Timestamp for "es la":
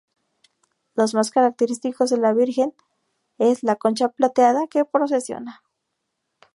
3.37-3.75